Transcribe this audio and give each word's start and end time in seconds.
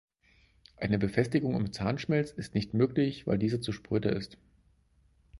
Eine 0.77 0.97
Befestigung 0.97 1.53
im 1.53 1.71
Zahnschmelz 1.71 2.31
ist 2.31 2.55
nicht 2.55 2.73
möglich, 2.73 3.27
weil 3.27 3.37
dieser 3.37 3.61
zu 3.61 3.71
spröde 3.71 4.09
ist. 4.09 4.39